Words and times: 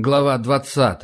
Глава 0.00 0.38
20, 0.38 1.02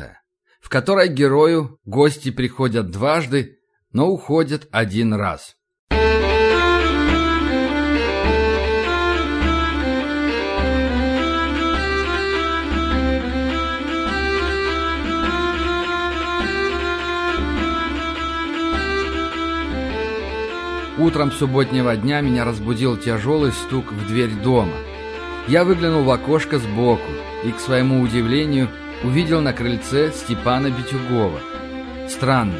в 0.60 0.68
которой 0.68 1.08
герою 1.08 1.80
гости 1.84 2.31
приходят 2.31 2.93
дважды, 2.93 3.59
но 3.93 4.07
уходят 4.09 4.69
один 4.71 5.15
раз. 5.15 5.57
Утром 20.96 21.32
субботнего 21.32 21.96
дня 21.96 22.20
меня 22.20 22.45
разбудил 22.45 22.96
тяжелый 22.96 23.50
стук 23.50 23.90
в 23.90 24.06
дверь 24.06 24.30
дома. 24.40 24.76
Я 25.48 25.64
выглянул 25.64 26.04
в 26.04 26.11
окошко 26.12 26.61
сбоку 26.61 27.11
и, 27.42 27.50
к 27.50 27.58
своему 27.58 28.00
удивлению, 28.00 28.68
увидел 29.05 29.41
на 29.41 29.52
крыльце 29.52 30.11
Степана 30.11 30.71
Битюгова. 30.71 31.40
Странно. 32.08 32.58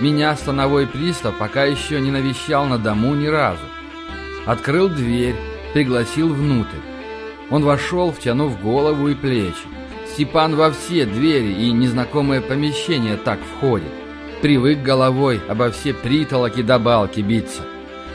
Меня 0.00 0.34
становой 0.36 0.86
пристав 0.86 1.36
пока 1.38 1.64
еще 1.64 2.00
не 2.00 2.10
навещал 2.10 2.66
на 2.66 2.78
дому 2.78 3.14
ни 3.14 3.26
разу. 3.26 3.64
Открыл 4.46 4.88
дверь, 4.88 5.36
пригласил 5.74 6.32
внутрь. 6.32 6.78
Он 7.50 7.62
вошел, 7.62 8.10
втянув 8.10 8.60
голову 8.60 9.08
и 9.08 9.14
плечи. 9.14 9.54
Степан 10.12 10.56
во 10.56 10.70
все 10.70 11.04
двери 11.04 11.52
и 11.52 11.70
незнакомые 11.72 12.40
помещения 12.40 13.16
так 13.16 13.38
входит. 13.40 13.92
Привык 14.42 14.82
головой 14.82 15.40
обо 15.48 15.70
все 15.70 15.92
притолоки 15.94 16.62
до 16.62 16.78
балки 16.78 17.20
биться. 17.20 17.62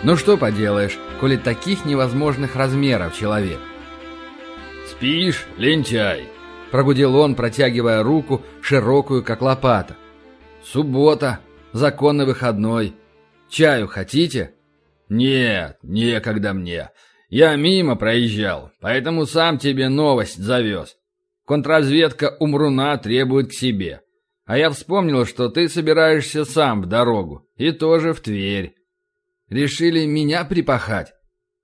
Ну 0.03 0.17
что 0.17 0.37
поделаешь, 0.37 0.97
коли 1.19 1.37
таких 1.37 1.85
невозможных 1.85 2.55
размеров 2.55 3.17
человек. 3.17 3.59
«Спишь, 4.89 5.45
лентяй?» 5.57 6.27
Прогудел 6.71 7.17
он, 7.17 7.35
протягивая 7.35 8.01
руку, 8.01 8.41
широкую, 8.61 9.23
как 9.23 9.41
лопата. 9.41 9.97
«Суббота, 10.63 11.39
законный 11.73 12.25
выходной. 12.25 12.93
Чаю 13.49 13.87
хотите?» 13.87 14.53
«Нет, 15.09 15.77
некогда 15.83 16.53
мне. 16.53 16.89
Я 17.29 17.55
мимо 17.57 17.97
проезжал, 17.97 18.71
поэтому 18.79 19.25
сам 19.25 19.57
тебе 19.57 19.89
новость 19.89 20.37
завез. 20.37 20.95
Контрразведка 21.45 22.37
Умруна 22.39 22.97
требует 22.97 23.49
к 23.49 23.53
себе. 23.53 24.01
А 24.45 24.57
я 24.57 24.69
вспомнил, 24.69 25.25
что 25.25 25.49
ты 25.49 25.67
собираешься 25.67 26.45
сам 26.45 26.81
в 26.81 26.85
дорогу, 26.85 27.45
и 27.57 27.71
тоже 27.71 28.13
в 28.13 28.21
Тверь. 28.21 28.75
Решили 29.49 30.05
меня 30.05 30.45
припахать?» 30.45 31.11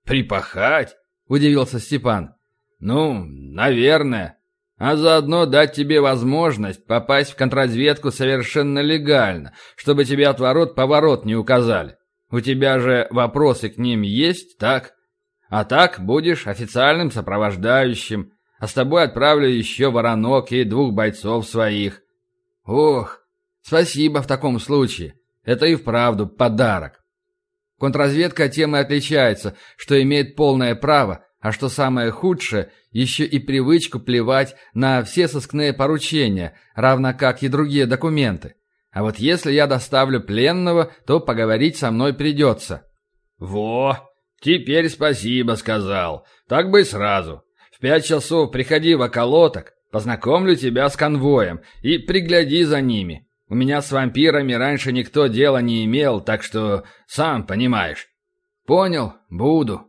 «Припахать?»— 0.04 0.96
удивился 1.28 1.78
Степан. 1.78 2.34
«Ну, 2.78 3.24
наверное 3.24 4.37
а 4.78 4.96
заодно 4.96 5.44
дать 5.44 5.74
тебе 5.74 6.00
возможность 6.00 6.86
попасть 6.86 7.32
в 7.32 7.36
контрразведку 7.36 8.12
совершенно 8.12 8.78
легально, 8.78 9.52
чтобы 9.76 10.04
тебе 10.04 10.28
отворот-поворот 10.28 11.24
не 11.24 11.34
указали. 11.34 11.96
У 12.30 12.40
тебя 12.40 12.78
же 12.78 13.08
вопросы 13.10 13.70
к 13.70 13.78
ним 13.78 14.02
есть, 14.02 14.56
так? 14.58 14.92
А 15.48 15.64
так 15.64 15.98
будешь 15.98 16.46
официальным 16.46 17.10
сопровождающим, 17.10 18.32
а 18.60 18.68
с 18.68 18.72
тобой 18.72 19.04
отправлю 19.04 19.48
еще 19.48 19.90
воронок 19.90 20.52
и 20.52 20.64
двух 20.64 20.92
бойцов 20.92 21.46
своих. 21.46 22.02
Ох, 22.64 23.20
спасибо 23.62 24.22
в 24.22 24.26
таком 24.26 24.60
случае. 24.60 25.14
Это 25.44 25.66
и 25.66 25.74
вправду 25.74 26.28
подарок. 26.28 27.00
Контрразведка 27.80 28.48
тем 28.48 28.76
и 28.76 28.80
отличается, 28.80 29.56
что 29.76 30.00
имеет 30.02 30.36
полное 30.36 30.74
право 30.74 31.24
а 31.48 31.52
что 31.52 31.70
самое 31.70 32.10
худшее, 32.10 32.72
еще 32.90 33.24
и 33.24 33.38
привычку 33.38 34.00
плевать 34.00 34.54
на 34.74 35.02
все 35.02 35.28
сыскные 35.28 35.72
поручения, 35.72 36.58
равно 36.74 37.14
как 37.14 37.42
и 37.42 37.48
другие 37.48 37.86
документы. 37.86 38.56
А 38.90 39.02
вот 39.02 39.16
если 39.16 39.52
я 39.52 39.66
доставлю 39.66 40.20
пленного, 40.20 40.92
то 41.06 41.20
поговорить 41.20 41.78
со 41.78 41.90
мной 41.90 42.12
придется. 42.12 42.82
Во, 43.38 43.96
теперь 44.42 44.90
спасибо 44.90 45.54
сказал. 45.54 46.26
Так 46.50 46.70
бы 46.70 46.82
и 46.82 46.84
сразу. 46.84 47.44
В 47.74 47.80
пять 47.80 48.04
часов 48.04 48.52
приходи 48.52 48.94
в 48.94 49.00
околоток, 49.00 49.72
познакомлю 49.90 50.54
тебя 50.54 50.90
с 50.90 50.96
конвоем 50.98 51.62
и 51.80 51.96
пригляди 51.96 52.62
за 52.64 52.82
ними. 52.82 53.26
У 53.48 53.54
меня 53.54 53.80
с 53.80 53.90
вампирами 53.90 54.52
раньше 54.52 54.92
никто 54.92 55.28
дела 55.28 55.62
не 55.62 55.86
имел, 55.86 56.20
так 56.20 56.42
что 56.42 56.84
сам 57.06 57.46
понимаешь. 57.46 58.06
Понял, 58.66 59.14
буду. 59.30 59.87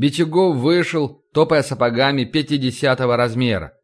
Бичугов 0.00 0.56
вышел, 0.56 1.22
топая 1.34 1.62
сапогами 1.62 2.24
пятидесятого 2.24 3.18
размера. 3.18 3.74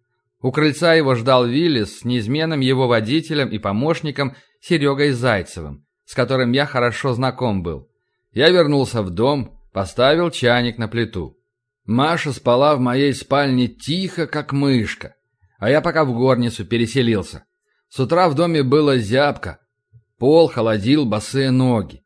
У 0.41 0.51
крыльца 0.51 0.95
его 0.95 1.15
ждал 1.15 1.45
Виллис 1.45 1.99
с 1.99 2.05
неизменным 2.07 2.61
его 2.61 2.89
водителем 2.89 3.51
и 3.51 3.59
помощником 3.59 4.35
Серегой 4.63 5.11
Зайцевым, 5.11 5.85
с 6.07 6.15
которым 6.15 6.53
я 6.53 6.65
хорошо 6.65 7.13
знаком 7.13 7.63
был. 7.63 7.91
Я 8.33 8.49
вернулся 8.49 9.03
в 9.03 9.11
дом, 9.11 9.61
поставил 9.75 10.31
чайник 10.31 10.79
на 10.79 10.89
плиту. 10.89 11.37
Маша 11.85 12.33
спала 12.33 12.77
в 12.77 12.81
моей 12.81 13.13
спальне 13.13 13.69
тихо, 13.69 14.27
как 14.27 14.55
мышка, 14.55 15.17
а 15.59 15.69
я 15.69 15.83
пока 15.83 16.07
в 16.07 16.15
горницу 16.15 16.65
переселился. 16.65 17.45
С 17.91 18.01
утра 18.01 18.31
в 18.31 18.35
доме 18.35 18.63
было 18.63 18.97
зябко, 18.97 19.59
пол 20.19 20.49
холодил 20.49 21.05
босые 21.05 21.51
ноги. 21.51 22.05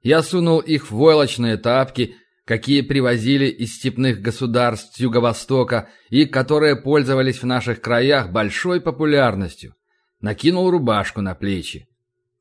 Я 0.00 0.24
сунул 0.24 0.58
их 0.58 0.90
в 0.90 0.96
войлочные 0.96 1.56
тапки 1.58 2.16
какие 2.44 2.80
привозили 2.82 3.46
из 3.46 3.76
степных 3.76 4.20
государств 4.20 4.98
Юго-Востока 4.98 5.88
и 6.10 6.24
которые 6.26 6.76
пользовались 6.76 7.42
в 7.42 7.46
наших 7.46 7.80
краях 7.80 8.30
большой 8.30 8.80
популярностью. 8.80 9.74
Накинул 10.20 10.70
рубашку 10.70 11.20
на 11.20 11.34
плечи. 11.34 11.88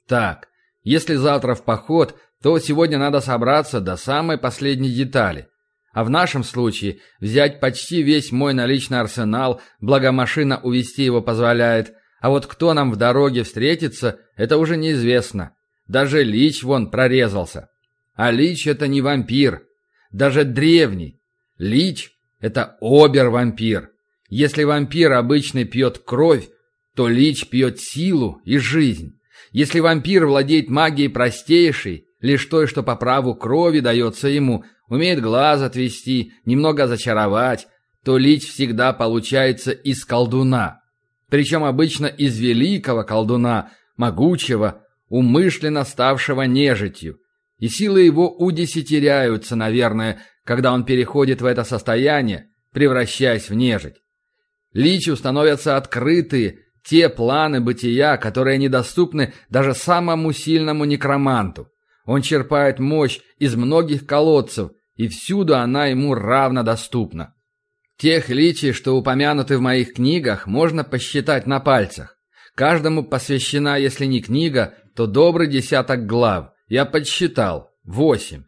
Так, 0.07 0.47
если 0.83 1.15
завтра 1.15 1.55
в 1.55 1.63
поход, 1.63 2.15
то 2.41 2.57
сегодня 2.59 2.97
надо 2.97 3.21
собраться 3.21 3.79
до 3.79 3.97
самой 3.97 4.37
последней 4.37 4.91
детали. 4.91 5.47
А 5.93 6.03
в 6.03 6.09
нашем 6.09 6.43
случае 6.43 6.99
взять 7.19 7.59
почти 7.59 8.01
весь 8.01 8.31
мой 8.31 8.53
наличный 8.53 8.99
арсенал, 8.99 9.61
благо 9.79 10.11
машина 10.11 10.59
увести 10.61 11.03
его 11.03 11.21
позволяет, 11.21 11.93
а 12.21 12.29
вот 12.29 12.45
кто 12.45 12.73
нам 12.73 12.91
в 12.91 12.95
дороге 12.95 13.43
встретится, 13.43 14.19
это 14.35 14.57
уже 14.57 14.77
неизвестно. 14.77 15.55
Даже 15.87 16.23
Лич 16.23 16.63
вон 16.63 16.89
прорезался. 16.89 17.69
А 18.13 18.31
Лич 18.31 18.67
это 18.67 18.87
не 18.87 19.01
вампир, 19.01 19.63
даже 20.11 20.43
древний. 20.43 21.19
Лич– 21.57 22.11
это 22.39 22.77
обер-вампир. 22.81 23.89
Если 24.29 24.63
вампир 24.63 25.13
обычный 25.13 25.65
пьет 25.65 25.99
кровь, 25.99 26.47
то 26.95 27.07
лич 27.07 27.47
пьет 27.47 27.79
силу 27.79 28.41
и 28.45 28.57
жизнь. 28.57 29.19
Если 29.51 29.79
вампир 29.79 30.25
владеет 30.25 30.69
магией 30.69 31.09
простейшей, 31.09 32.05
лишь 32.19 32.45
той, 32.45 32.67
что 32.67 32.83
по 32.83 32.95
праву 32.95 33.35
крови 33.35 33.79
дается 33.79 34.27
ему, 34.27 34.63
умеет 34.87 35.21
глаз 35.21 35.61
отвести, 35.61 36.33
немного 36.45 36.87
зачаровать, 36.87 37.67
то 38.03 38.17
лич 38.17 38.47
всегда 38.47 38.93
получается 38.93 39.71
из 39.71 40.05
колдуна. 40.05 40.81
Причем 41.29 41.63
обычно 41.63 42.07
из 42.07 42.39
великого 42.39 43.03
колдуна, 43.03 43.71
могучего, 43.95 44.83
умышленно 45.09 45.83
ставшего 45.83 46.43
нежитью 46.43 47.20
и 47.61 47.69
силы 47.69 48.01
его 48.01 48.35
удесятеряются, 48.35 49.55
наверное, 49.55 50.19
когда 50.43 50.73
он 50.73 50.83
переходит 50.83 51.41
в 51.41 51.45
это 51.45 51.63
состояние, 51.63 52.47
превращаясь 52.73 53.49
в 53.49 53.53
нежить. 53.53 53.95
Личу 54.73 55.15
становятся 55.15 55.77
открыты 55.77 56.65
те 56.83 57.07
планы 57.07 57.61
бытия, 57.61 58.17
которые 58.17 58.57
недоступны 58.57 59.33
даже 59.49 59.75
самому 59.75 60.33
сильному 60.33 60.85
некроманту. 60.85 61.67
Он 62.05 62.23
черпает 62.23 62.79
мощь 62.79 63.19
из 63.37 63.55
многих 63.55 64.07
колодцев, 64.07 64.71
и 64.95 65.07
всюду 65.07 65.55
она 65.55 65.85
ему 65.85 66.15
равно 66.15 66.63
доступна. 66.63 67.35
Тех 67.97 68.29
личий, 68.29 68.71
что 68.71 68.97
упомянуты 68.97 69.59
в 69.59 69.61
моих 69.61 69.93
книгах, 69.93 70.47
можно 70.47 70.83
посчитать 70.83 71.45
на 71.45 71.59
пальцах. 71.59 72.17
Каждому 72.55 73.03
посвящена, 73.03 73.77
если 73.77 74.07
не 74.07 74.19
книга, 74.19 74.73
то 74.95 75.05
добрый 75.05 75.47
десяток 75.47 76.07
глав. 76.07 76.49
Я 76.71 76.85
подсчитал. 76.85 77.69
Восемь. 77.83 78.43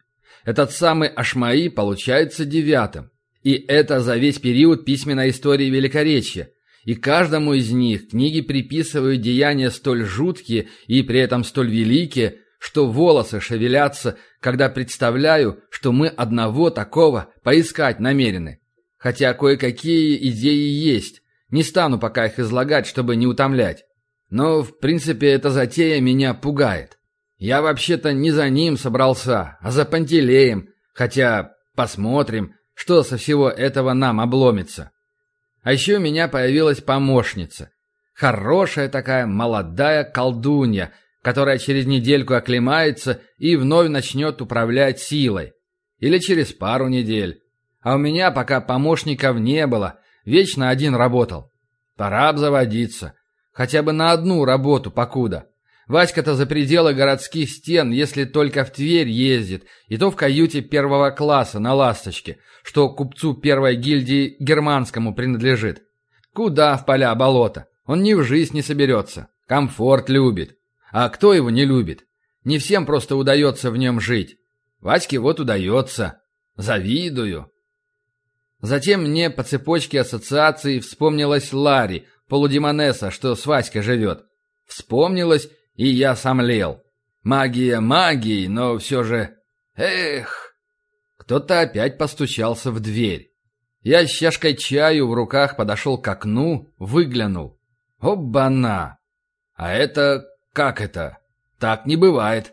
Этот 0.46 0.70
самый 0.70 1.08
Ашмаи 1.08 1.68
получается 1.68 2.46
девятым. 2.46 3.10
И 3.42 3.52
это 3.52 4.00
за 4.00 4.16
весь 4.16 4.38
период 4.38 4.86
письменной 4.86 5.28
истории 5.28 5.66
Великоречья. 5.66 6.48
И 6.84 6.94
каждому 6.94 7.52
из 7.52 7.70
них 7.70 8.08
книги 8.08 8.40
приписывают 8.40 9.20
деяния 9.20 9.70
столь 9.70 10.06
жуткие 10.06 10.68
и 10.86 11.02
при 11.02 11.20
этом 11.20 11.44
столь 11.44 11.70
великие, 11.70 12.36
что 12.58 12.86
волосы 12.86 13.40
шевелятся, 13.40 14.16
когда 14.40 14.70
представляю, 14.70 15.60
что 15.68 15.92
мы 15.92 16.08
одного 16.08 16.70
такого 16.70 17.28
поискать 17.42 18.00
намерены. 18.00 18.58
Хотя 18.96 19.34
кое-какие 19.34 20.16
идеи 20.30 20.70
есть. 20.70 21.20
Не 21.50 21.62
стану 21.62 21.98
пока 21.98 22.24
их 22.24 22.38
излагать, 22.38 22.86
чтобы 22.86 23.16
не 23.16 23.26
утомлять. 23.26 23.84
Но, 24.30 24.62
в 24.62 24.78
принципе, 24.78 25.26
эта 25.26 25.50
затея 25.50 26.00
меня 26.00 26.32
пугает. 26.32 26.96
Я 27.38 27.62
вообще-то 27.62 28.12
не 28.12 28.30
за 28.30 28.48
ним 28.48 28.76
собрался, 28.76 29.58
а 29.60 29.70
за 29.70 29.84
Пантелеем, 29.84 30.68
хотя 30.92 31.52
посмотрим, 31.74 32.54
что 32.74 33.02
со 33.02 33.16
всего 33.16 33.50
этого 33.50 33.92
нам 33.92 34.20
обломится. 34.20 34.90
А 35.62 35.72
еще 35.72 35.96
у 35.96 36.00
меня 36.00 36.28
появилась 36.28 36.80
помощница. 36.80 37.70
Хорошая 38.14 38.88
такая 38.88 39.26
молодая 39.26 40.04
колдунья, 40.04 40.92
которая 41.22 41.58
через 41.58 41.86
недельку 41.86 42.34
оклемается 42.34 43.20
и 43.38 43.56
вновь 43.56 43.88
начнет 43.88 44.40
управлять 44.40 45.00
силой. 45.00 45.52
Или 45.98 46.18
через 46.18 46.52
пару 46.52 46.88
недель. 46.88 47.40
А 47.80 47.94
у 47.94 47.98
меня 47.98 48.30
пока 48.30 48.60
помощников 48.60 49.38
не 49.38 49.66
было, 49.66 49.98
вечно 50.24 50.68
один 50.68 50.94
работал. 50.94 51.50
Пора 51.96 52.28
обзаводиться. 52.28 53.14
Хотя 53.52 53.82
бы 53.82 53.92
на 53.92 54.12
одну 54.12 54.44
работу 54.44 54.90
покуда. 54.90 55.46
Васька-то 55.86 56.34
за 56.34 56.46
пределы 56.46 56.94
городских 56.94 57.50
стен, 57.50 57.90
если 57.90 58.24
только 58.24 58.64
в 58.64 58.70
Тверь 58.70 59.08
ездит, 59.08 59.64
и 59.88 59.98
то 59.98 60.10
в 60.10 60.16
каюте 60.16 60.62
первого 60.62 61.10
класса 61.10 61.58
на 61.58 61.74
«Ласточке», 61.74 62.38
что 62.62 62.88
купцу 62.88 63.34
первой 63.34 63.76
гильдии 63.76 64.36
германскому 64.38 65.14
принадлежит. 65.14 65.82
Куда 66.32 66.76
в 66.76 66.86
поля 66.86 67.14
болота? 67.14 67.66
Он 67.86 68.02
ни 68.02 68.14
в 68.14 68.22
жизнь 68.24 68.54
не 68.54 68.62
соберется. 68.62 69.28
Комфорт 69.46 70.08
любит. 70.08 70.56
А 70.90 71.08
кто 71.10 71.34
его 71.34 71.50
не 71.50 71.66
любит? 71.66 72.04
Не 72.44 72.58
всем 72.58 72.86
просто 72.86 73.16
удается 73.16 73.70
в 73.70 73.76
нем 73.76 74.00
жить. 74.00 74.38
Ваське 74.80 75.18
вот 75.18 75.38
удается. 75.38 76.20
Завидую. 76.56 77.50
Затем 78.60 79.02
мне 79.02 79.28
по 79.28 79.42
цепочке 79.42 80.00
ассоциаций 80.00 80.80
вспомнилась 80.80 81.52
Ларри, 81.52 82.06
полудемонесса, 82.28 83.10
что 83.10 83.34
с 83.34 83.44
Васькой 83.44 83.82
живет. 83.82 84.24
Вспомнилась, 84.66 85.50
и 85.74 85.88
я 85.88 86.16
сомлел. 86.16 86.82
Магия 87.22 87.80
магией, 87.80 88.48
но 88.48 88.78
все 88.78 89.02
же... 89.02 89.36
Эх! 89.76 90.54
Кто-то 91.16 91.60
опять 91.60 91.98
постучался 91.98 92.70
в 92.70 92.80
дверь. 92.80 93.30
Я 93.80 94.06
с 94.06 94.10
чашкой 94.10 94.56
чаю 94.56 95.08
в 95.08 95.14
руках 95.14 95.56
подошел 95.56 95.98
к 95.98 96.06
окну, 96.08 96.68
выглянул. 96.78 97.58
Обана! 97.98 98.98
А 99.54 99.72
это... 99.72 100.24
как 100.52 100.80
это? 100.80 101.18
Так 101.58 101.86
не 101.86 101.96
бывает. 101.96 102.52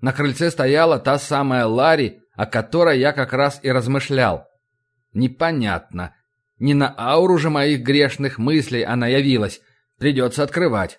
На 0.00 0.12
крыльце 0.12 0.50
стояла 0.50 0.98
та 0.98 1.18
самая 1.18 1.66
Ларри, 1.66 2.22
о 2.34 2.46
которой 2.46 2.98
я 2.98 3.12
как 3.12 3.32
раз 3.32 3.60
и 3.62 3.70
размышлял. 3.70 4.46
Непонятно. 5.12 6.14
Не 6.58 6.74
на 6.74 6.94
ауру 6.96 7.38
же 7.38 7.50
моих 7.50 7.82
грешных 7.82 8.38
мыслей 8.38 8.82
она 8.82 9.06
явилась. 9.06 9.60
Придется 9.98 10.42
открывать. 10.42 10.98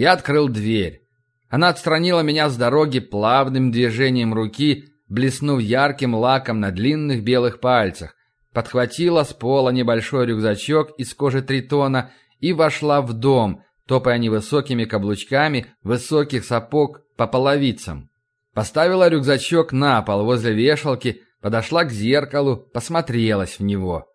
Я 0.00 0.12
открыл 0.12 0.48
дверь. 0.48 1.02
Она 1.50 1.68
отстранила 1.68 2.20
меня 2.20 2.48
с 2.48 2.56
дороги 2.56 3.00
плавным 3.00 3.70
движением 3.70 4.32
руки, 4.32 4.86
блеснув 5.10 5.60
ярким 5.60 6.14
лаком 6.14 6.58
на 6.58 6.70
длинных 6.70 7.22
белых 7.22 7.60
пальцах, 7.60 8.14
подхватила 8.54 9.24
с 9.24 9.34
пола 9.34 9.68
небольшой 9.68 10.24
рюкзачок 10.24 10.98
из 10.98 11.12
кожи 11.12 11.42
тритона 11.42 12.12
и 12.38 12.54
вошла 12.54 13.02
в 13.02 13.12
дом, 13.12 13.62
топая 13.86 14.16
невысокими 14.16 14.86
каблучками 14.86 15.66
высоких 15.82 16.46
сапог 16.46 17.02
по 17.18 17.26
половицам. 17.26 18.08
Поставила 18.54 19.06
рюкзачок 19.06 19.70
на 19.70 20.00
пол 20.00 20.24
возле 20.24 20.54
вешалки, 20.54 21.24
подошла 21.42 21.84
к 21.84 21.92
зеркалу, 21.92 22.56
посмотрелась 22.56 23.58
в 23.58 23.62
него. 23.64 24.09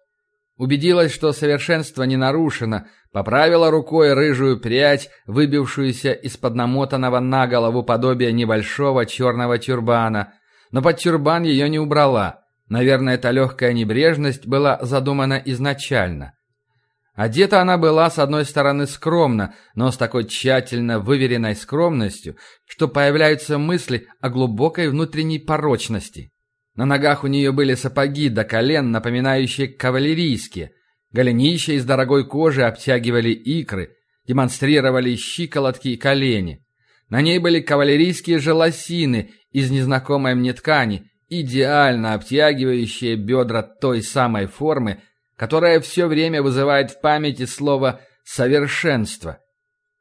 Убедилась, 0.57 1.13
что 1.13 1.33
совершенство 1.33 2.03
не 2.03 2.15
нарушено, 2.15 2.85
поправила 3.11 3.69
рукой 3.71 4.13
рыжую 4.13 4.59
прядь, 4.59 5.09
выбившуюся 5.27 6.13
из-под 6.13 6.55
намотанного 6.55 7.19
на 7.19 7.45
голову 7.45 7.83
подобия 7.83 8.31
небольшого 8.31 9.05
черного 9.05 9.57
тюрбана, 9.57 10.33
но 10.71 10.81
под 10.81 10.97
тюрбан 10.97 11.43
ее 11.43 11.67
не 11.67 11.79
убрала. 11.79 12.41
Наверное, 12.69 13.15
эта 13.15 13.31
легкая 13.31 13.73
небрежность 13.73 14.47
была 14.47 14.79
задумана 14.81 15.41
изначально. 15.45 16.33
Одета 17.15 17.61
она 17.61 17.77
была, 17.77 18.09
с 18.09 18.17
одной 18.17 18.45
стороны, 18.45 18.87
скромно, 18.87 19.53
но 19.73 19.91
с 19.91 19.97
такой 19.97 20.25
тщательно 20.25 20.99
выверенной 20.99 21.55
скромностью, 21.55 22.37
что 22.65 22.87
появляются 22.87 23.57
мысли 23.57 24.07
о 24.19 24.29
глубокой 24.29 24.89
внутренней 24.89 25.39
порочности. 25.39 26.31
На 26.75 26.85
ногах 26.85 27.23
у 27.23 27.27
нее 27.27 27.51
были 27.51 27.73
сапоги 27.73 28.29
до 28.29 28.43
колен, 28.43 28.91
напоминающие 28.91 29.67
кавалерийские. 29.67 30.71
Голенища 31.11 31.73
из 31.73 31.85
дорогой 31.85 32.27
кожи 32.27 32.63
обтягивали 32.63 33.29
икры, 33.29 33.95
демонстрировали 34.27 35.15
щиколотки 35.15 35.89
и 35.89 35.97
колени. 35.97 36.65
На 37.09 37.21
ней 37.21 37.39
были 37.39 37.61
кавалерийские 37.61 38.39
желосины 38.39 39.31
из 39.51 39.71
незнакомой 39.71 40.35
мне 40.35 40.51
ткани, 40.51 41.09
идеально 41.29 42.13
обтягивающие 42.13 43.15
бедра 43.15 43.61
той 43.61 44.01
самой 44.01 44.47
формы, 44.47 45.01
которая 45.37 45.79
все 45.79 46.07
время 46.07 46.41
вызывает 46.43 46.91
в 46.91 46.99
памяти 46.99 47.45
слово 47.45 48.01
«совершенство». 48.25 49.39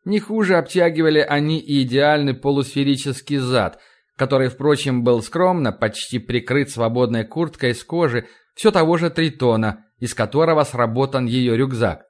Не 0.05 0.19
хуже 0.19 0.57
обтягивали 0.57 1.21
они 1.21 1.61
и 1.61 1.83
идеальный 1.83 2.35
полусферический 2.35 3.37
зад– 3.37 3.79
который, 4.17 4.49
впрочем, 4.49 5.03
был 5.03 5.23
скромно, 5.23 5.73
почти 5.73 6.19
прикрыт 6.19 6.71
свободной 6.71 7.25
курткой 7.25 7.71
из 7.71 7.83
кожи 7.85 8.27
все 8.55 8.71
того 8.71 8.97
же 8.97 9.11
тритона, 9.11 9.87
из 9.99 10.15
которого 10.15 10.63
сработан 10.65 11.27
ее 11.27 11.57
рюкзак. 11.57 12.03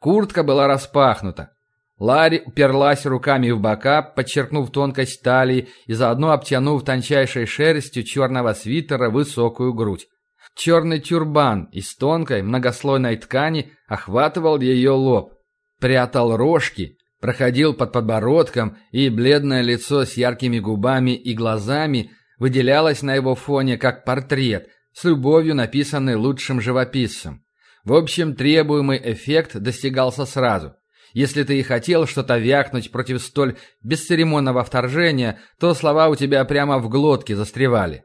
Куртка 0.00 0.42
была 0.42 0.66
распахнута. 0.66 1.52
Ларри 1.98 2.42
уперлась 2.44 3.04
руками 3.06 3.50
в 3.50 3.60
бока, 3.60 4.02
подчеркнув 4.02 4.70
тонкость 4.70 5.22
талии 5.22 5.68
и 5.86 5.94
заодно 5.94 6.30
обтянув 6.30 6.84
тончайшей 6.84 7.46
шерстью 7.46 8.04
черного 8.04 8.52
свитера 8.52 9.10
высокую 9.10 9.74
грудь. 9.74 10.06
Черный 10.54 11.00
тюрбан 11.00 11.64
из 11.72 11.94
тонкой 11.96 12.42
многослойной 12.42 13.16
ткани 13.16 13.72
охватывал 13.88 14.60
ее 14.60 14.90
лоб, 14.90 15.34
прятал 15.80 16.36
рожки 16.36 16.97
проходил 17.20 17.74
под 17.74 17.92
подбородком, 17.92 18.76
и 18.92 19.08
бледное 19.08 19.62
лицо 19.62 20.04
с 20.04 20.14
яркими 20.14 20.58
губами 20.58 21.12
и 21.12 21.34
глазами 21.34 22.12
выделялось 22.38 23.02
на 23.02 23.14
его 23.14 23.34
фоне 23.34 23.76
как 23.76 24.04
портрет, 24.04 24.68
с 24.92 25.04
любовью 25.04 25.54
написанный 25.54 26.14
лучшим 26.14 26.60
живописцем. 26.60 27.44
В 27.84 27.94
общем, 27.94 28.34
требуемый 28.34 29.00
эффект 29.12 29.56
достигался 29.56 30.26
сразу. 30.26 30.74
Если 31.14 31.42
ты 31.42 31.58
и 31.58 31.62
хотел 31.62 32.06
что-то 32.06 32.38
вякнуть 32.38 32.92
против 32.92 33.22
столь 33.22 33.56
бесцеремонного 33.82 34.62
вторжения, 34.62 35.40
то 35.58 35.72
слова 35.74 36.08
у 36.08 36.16
тебя 36.16 36.44
прямо 36.44 36.78
в 36.78 36.88
глотке 36.88 37.34
застревали. 37.34 38.04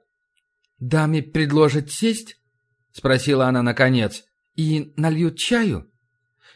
«Даме 0.80 1.22
предложат 1.22 1.92
сесть?»— 1.92 2.38
спросила 2.92 3.48
она 3.48 3.62
наконец. 3.62 4.24
«И 4.56 4.94
нальют 4.96 5.38
чаю?» 5.38 5.90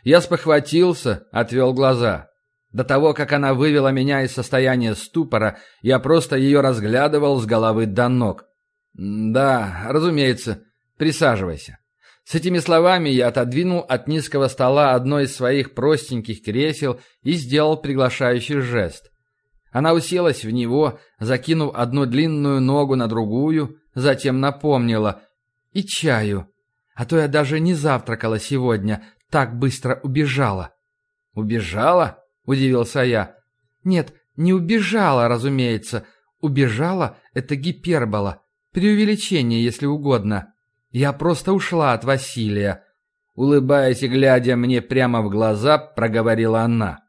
Я 0.03 0.21
спохватился, 0.21 1.27
отвел 1.31 1.73
глаза. 1.73 2.29
До 2.77 2.83
того, 2.83 3.15
как 3.15 3.33
она 3.33 3.55
вывела 3.55 3.87
меня 3.87 4.21
из 4.21 4.33
состояния 4.33 4.93
ступора, 4.93 5.57
я 5.81 5.97
просто 5.97 6.35
ее 6.35 6.61
разглядывал 6.61 7.39
с 7.39 7.45
головы 7.47 7.87
до 7.87 8.07
ног. 8.07 8.45
«Да, 8.93 9.87
разумеется. 9.87 10.61
Присаживайся». 10.95 11.79
С 12.23 12.35
этими 12.35 12.59
словами 12.59 13.09
я 13.09 13.29
отодвинул 13.29 13.79
от 13.79 14.07
низкого 14.07 14.47
стола 14.47 14.93
одно 14.93 15.21
из 15.21 15.35
своих 15.35 15.73
простеньких 15.73 16.43
кресел 16.43 16.99
и 17.23 17.31
сделал 17.31 17.81
приглашающий 17.81 18.59
жест. 18.59 19.09
Она 19.71 19.93
уселась 19.93 20.45
в 20.45 20.51
него, 20.51 20.99
закинув 21.19 21.73
одну 21.73 22.05
длинную 22.05 22.61
ногу 22.61 22.95
на 22.95 23.07
другую, 23.07 23.79
затем 23.95 24.39
напомнила 24.39 25.23
«И 25.73 25.81
чаю, 25.81 26.47
а 26.93 27.05
то 27.05 27.17
я 27.17 27.27
даже 27.27 27.59
не 27.59 27.73
завтракала 27.73 28.37
сегодня, 28.37 29.03
так 29.31 29.57
быстро 29.57 29.99
убежала». 30.03 30.75
«Убежала?» 31.33 32.19
Удивился 32.47 33.01
я. 33.01 33.35
Нет, 33.83 34.13
не 34.35 34.53
убежала, 34.53 35.27
разумеется. 35.27 36.05
Убежала— 36.41 37.17
это 37.35 37.55
гипербола. 37.55 38.41
Преувеличение, 38.73 39.63
если 39.63 39.85
угодно. 39.85 40.53
Я 40.89 41.13
просто 41.13 41.53
ушла 41.53 41.93
от 41.93 42.03
Василия. 42.03 42.83
Улыбаясь 43.35 44.01
и 44.01 44.07
глядя 44.07 44.55
мне 44.55 44.81
прямо 44.81 45.21
в 45.21 45.29
глаза, 45.29 45.77
проговорила 45.77 46.61
она. 46.61 47.01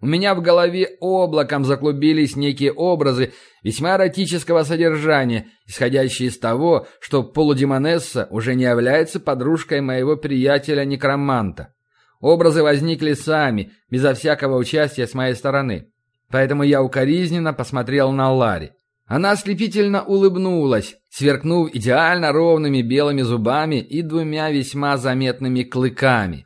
У 0.00 0.06
меня 0.06 0.34
в 0.34 0.42
голове 0.42 0.96
облаком 1.00 1.64
заклубились 1.64 2.36
некие 2.36 2.72
образы 2.72 3.32
весьма 3.62 3.96
эротического 3.96 4.62
содержания, 4.62 5.48
исходящие 5.66 6.28
из 6.28 6.38
того, 6.38 6.86
что 7.00 7.22
полудемонесса 7.22 8.28
уже 8.30 8.54
не 8.54 8.64
является 8.64 9.20
подружкой 9.20 9.80
моего 9.80 10.16
приятеля-некроманта. 10.16 11.72
Образы 12.20 12.62
возникли 12.62 13.12
сами, 13.12 13.72
безо 13.90 14.14
всякого 14.14 14.56
участия 14.56 15.06
с 15.06 15.14
моей 15.14 15.34
стороны. 15.34 15.90
Поэтому 16.30 16.62
я 16.62 16.82
укоризненно 16.82 17.52
посмотрел 17.52 18.10
на 18.12 18.32
Ларри. 18.32 18.72
Она 19.06 19.32
ослепительно 19.32 20.02
улыбнулась, 20.02 20.96
сверкнув 21.10 21.70
идеально 21.72 22.32
ровными 22.32 22.82
белыми 22.82 23.22
зубами 23.22 23.76
и 23.76 24.02
двумя 24.02 24.50
весьма 24.50 24.96
заметными 24.96 25.62
клыками. 25.62 26.44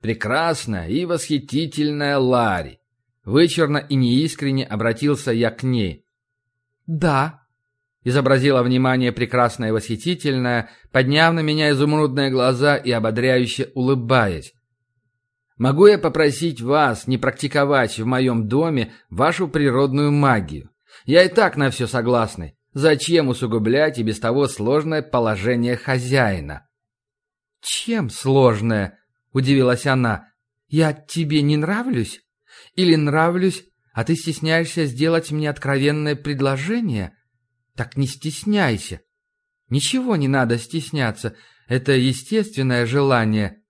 Прекрасная 0.00 0.88
и 0.88 1.04
восхитительная 1.04 2.18
Ларри. 2.18 2.78
Вычурно 3.24 3.78
и 3.78 3.96
неискренне 3.96 4.64
обратился 4.64 5.32
я 5.32 5.50
к 5.50 5.64
ней. 5.64 6.04
«Да»,— 6.86 7.42
изобразила 8.04 8.62
внимание 8.62 9.12
прекрасная 9.12 9.70
и 9.70 9.72
восхитительная, 9.72 10.70
подняв 10.92 11.34
на 11.34 11.40
меня 11.40 11.70
изумрудные 11.70 12.30
глаза 12.30 12.76
и 12.76 12.90
ободряюще 12.92 13.72
улыбаясь. 13.74 14.55
Могу 15.56 15.86
я 15.86 15.98
попросить 15.98 16.60
вас 16.60 17.06
не 17.06 17.16
практиковать 17.16 17.98
в 17.98 18.04
моем 18.04 18.46
доме 18.46 18.92
вашу 19.08 19.48
природную 19.48 20.12
магию? 20.12 20.70
Я 21.04 21.24
и 21.24 21.28
так 21.28 21.56
на 21.56 21.70
все 21.70 21.86
согласный. 21.86 22.56
Зачем 22.74 23.28
усугублять 23.28 23.98
и 23.98 24.02
без 24.02 24.20
того 24.20 24.48
сложное 24.48 25.00
положение 25.00 25.76
хозяина? 25.76 26.68
Чем 27.62 28.10
сложное? 28.10 28.98
Удивилась 29.32 29.86
она. 29.86 30.28
Я 30.68 30.92
тебе 30.92 31.40
не 31.40 31.56
нравлюсь? 31.56 32.20
Или 32.74 32.94
нравлюсь, 32.96 33.64
а 33.94 34.04
ты 34.04 34.14
стесняешься 34.14 34.84
сделать 34.84 35.30
мне 35.30 35.48
откровенное 35.48 36.16
предложение? 36.16 37.16
Так 37.74 37.96
не 37.96 38.06
стесняйся. 38.06 39.00
Ничего 39.70 40.16
не 40.16 40.28
надо 40.28 40.58
стесняться. 40.58 41.34
Это 41.66 41.92
естественное 41.92 42.84
желание. 42.84 43.62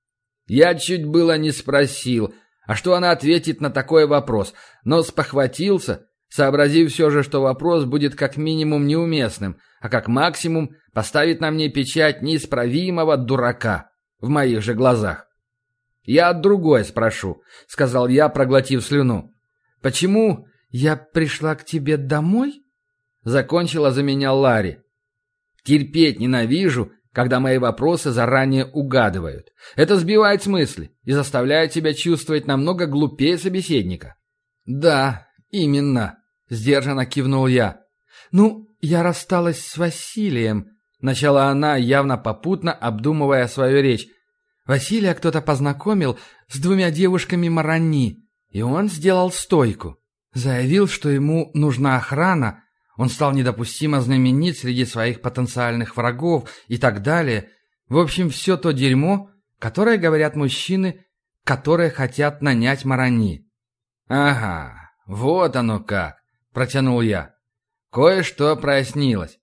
Я 0.47 0.75
чуть 0.76 1.05
было 1.05 1.37
не 1.37 1.50
спросил, 1.50 2.35
а 2.67 2.75
что 2.75 2.95
она 2.95 3.11
ответит 3.11 3.61
на 3.61 3.71
такой 3.71 4.07
вопрос, 4.07 4.55
но 4.85 5.03
спохватился, 5.03 6.07
сообразив 6.29 6.93
все 6.93 7.11
же, 7.11 7.23
что 7.23 7.43
вопрос 7.43 7.85
будет 7.85 8.15
как 8.15 8.37
минимум 8.37 8.87
неуместным, 8.87 9.59
а 9.81 9.88
как 9.88 10.09
максимум 10.09 10.71
поставит 10.93 11.41
на 11.41 11.50
мне 11.50 11.69
печать 11.69 12.23
неисправимого 12.23 13.17
дурака 13.17 13.91
в 14.21 14.29
моих 14.29 14.62
же 14.62 14.75
глазах. 14.75 15.26
«Я 16.03 16.33
другое 16.33 16.85
спрошу»,— 16.85 17.43
сказал 17.67 18.07
я, 18.07 18.29
проглотив 18.29 18.85
слюну. 18.85 19.35
«Почему 19.83 20.47
я 20.71 20.97
пришла 20.97 21.57
к 21.57 21.65
тебе 21.65 21.97
домой?» 21.97 22.62
Закончила 23.25 23.91
за 23.91 24.05
меня 24.05 24.33
Ларри. 24.33 24.79
«Терпеть 25.65 26.21
ненавижу, 26.21 26.93
когда 27.16 27.40
мои 27.40 27.56
вопросы 27.56 28.11
заранее 28.11 28.66
угадывают. 28.66 29.49
Это 29.75 29.96
сбивает 29.96 30.42
с 30.42 30.46
мысли 30.46 30.94
и 31.02 31.12
заставляет 31.12 31.73
тебя 31.73 31.94
чувствовать 31.94 32.46
намного 32.46 32.87
глупее 32.87 33.38
собеседника. 33.38 34.16
«Да, 34.66 35.26
именно»,— 35.49 36.18
сдержанно 36.50 37.06
кивнул 37.06 37.46
я. 37.46 37.80
«Ну, 38.32 38.68
я 38.82 39.02
рассталась 39.02 39.66
с 39.66 39.78
Василием»,— 39.78 40.66
начала 41.00 41.49
она, 41.49 41.76
явно 41.76 42.18
попутно 42.18 42.70
обдумывая 42.75 43.49
свою 43.49 43.80
речь. 43.80 44.08
«Василия 44.66 45.14
кто-то 45.14 45.40
познакомил 45.40 46.18
с 46.49 46.58
двумя 46.58 46.90
девушками 46.90 47.49
Марани, 47.49 48.28
и 48.50 48.61
он 48.61 48.90
сделал 48.90 49.32
стойку. 49.32 49.96
Заявил, 50.35 50.87
что 50.87 51.08
ему 51.08 51.50
нужна 51.54 51.96
охрана, 51.96 52.62
он 52.97 53.11
стал 53.11 53.33
недопустимо 53.33 54.00
знаменит 54.00 54.59
среди 54.59 54.85
своих 54.85 55.21
потенциальных 55.21 55.97
врагов 55.97 56.50
и 56.69 56.79
так 56.79 57.03
далее. 57.03 57.50
В 57.88 57.99
общем, 57.99 58.31
все 58.31 58.57
то 58.57 58.73
дерьмо, 58.73 59.31
которое 59.59 59.99
говорят 59.99 60.35
мужчины, 60.35 61.05
которые 61.45 61.91
хотят 61.91 62.43
нанять 62.43 62.85
Марани. 62.85 63.47
«Ага, 64.09 64.91
вот 65.07 65.57
оно 65.57 65.81
как»,— 65.81 66.17
протянул 66.53 67.00
я. 67.00 67.35
Кое-что 67.93 68.57
прояснилось. 68.57 69.38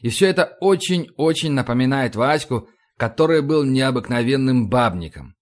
И 0.00 0.10
все 0.10 0.28
это 0.28 0.56
очень-очень 0.60 1.52
напоминает 1.52 2.14
Ваську, 2.14 2.68
который 2.96 3.42
был 3.42 3.64
необыкновенным 3.64 4.68
бабником. 4.68 5.34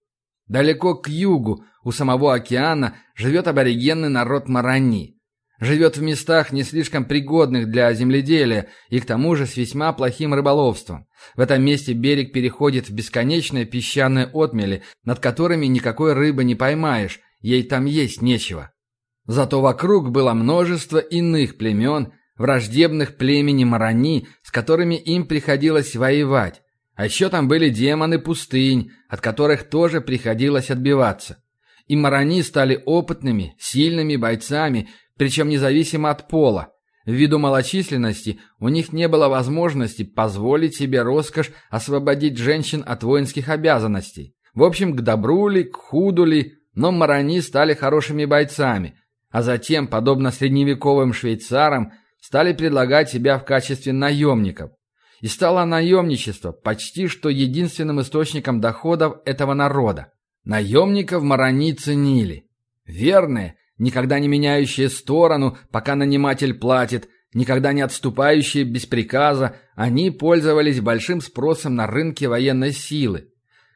Далеко 0.47 0.95
к 0.95 1.07
югу, 1.09 1.63
у 1.83 1.91
самого 1.91 2.33
океана, 2.33 2.95
живет 3.15 3.47
аборигенный 3.47 4.09
народ 4.09 4.47
Марани— 4.47 5.15
Живет 5.59 5.97
в 5.97 6.01
местах 6.01 6.51
не 6.51 6.61
слишком 6.63 7.05
пригодных 7.05 7.69
для 7.69 7.91
земледелия 7.93 8.69
и 8.89 8.99
к 8.99 9.05
тому 9.05 9.35
же 9.35 9.47
с 9.47 9.57
весьма 9.57 9.91
плохим 9.91 10.33
рыболовством. 10.33 11.07
В 11.35 11.41
этом 11.41 11.63
месте 11.63 11.93
берег 11.93 12.31
переходит 12.31 12.89
в 12.89 12.93
бесконечные 12.93 13.65
песчаные 13.65 14.29
отмели, 14.33 14.83
над 15.03 15.19
которыми 15.19 15.65
никакой 15.65 16.13
рыбы 16.13 16.43
не 16.43 16.53
поймаешь, 16.53 17.19
ей 17.41 17.63
там 17.63 17.85
есть 17.85 18.21
нечего. 18.21 18.71
Зато 19.25 19.59
вокруг 19.59 20.11
было 20.11 20.33
множество 20.33 20.99
иных 20.99 21.57
племен, 21.57 22.13
враждебных 22.37 23.17
племени 23.17 23.63
Марани, 23.63 24.27
с 24.43 24.51
которыми 24.51 24.95
им 24.95 25.25
приходилось 25.25 25.95
воевать. 25.95 26.61
А 26.95 27.05
еще 27.05 27.29
там 27.29 27.47
были 27.47 27.69
демоны 27.69 28.19
пустынь, 28.19 28.91
от 29.09 29.21
которых 29.21 29.69
тоже 29.69 30.01
приходилось 30.01 30.69
отбиваться. 30.69 31.43
И 31.87 31.95
Марани 31.95 32.41
стали 32.41 32.81
опытными, 32.85 33.55
сильными 33.59 34.17
бойцами, 34.17 34.89
причем 35.17 35.49
независимо 35.49 36.09
от 36.09 36.27
пола. 36.27 36.73
Ввиду 37.05 37.39
малочисленности 37.39 38.39
у 38.59 38.67
них 38.67 38.91
не 38.91 39.07
было 39.07 39.29
возможности 39.29 40.03
позволить 40.03 40.75
себе 40.75 41.01
роскошь 41.01 41.51
освободить 41.69 42.37
женщин 42.37 42.83
от 42.85 43.03
воинских 43.03 43.49
обязанностей. 43.49 44.35
В 44.53 44.63
общем, 44.63 44.95
к 44.95 45.01
добру 45.01 45.47
ли, 45.47 45.63
к 45.63 45.75
худу 45.77 46.25
ли, 46.25 46.55
но 46.73 46.91
марани 46.91 47.39
стали 47.41 47.73
хорошими 47.73 48.25
бойцами, 48.25 48.99
а 49.29 49.41
затем, 49.41 49.87
подобно 49.87 50.31
средневековым 50.31 51.13
швейцарам, 51.13 51.93
стали 52.19 52.53
предлагать 52.53 53.09
себя 53.09 53.39
в 53.39 53.45
качестве 53.45 53.93
наемников. 53.93 54.71
И 55.21 55.27
стало 55.27 55.63
наемничество 55.65 56.51
почти 56.51 57.07
что 57.07 57.29
единственным 57.29 58.01
источником 58.01 58.59
доходов 58.59 59.17
этого 59.25 59.53
народа. 59.53 60.11
Наемников 60.43 61.23
марани 61.23 61.73
ценили. 61.73 62.47
Верные, 62.85 63.55
никогда 63.77 64.19
не 64.19 64.27
меняющие 64.27 64.89
сторону, 64.89 65.57
пока 65.71 65.95
наниматель 65.95 66.53
платит, 66.53 67.09
никогда 67.33 67.73
не 67.73 67.81
отступающие 67.81 68.63
без 68.63 68.85
приказа, 68.85 69.57
они 69.75 70.11
пользовались 70.11 70.81
большим 70.81 71.21
спросом 71.21 71.75
на 71.75 71.87
рынке 71.87 72.27
военной 72.27 72.71
силы. 72.71 73.29